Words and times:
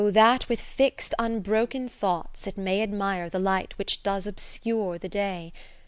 that 0.09 0.49
with 0.49 0.59
fixt 0.59 1.13
unbroken 1.19 1.87
thoughts 1.87 2.47
it 2.47 2.57
may 2.57 2.81
Admire 2.81 3.29
the 3.29 3.37
h'ght 3.37 3.73
which 3.73 4.01
does 4.01 4.25
obscure 4.25 4.97
the 4.97 5.07
day. 5.07 5.53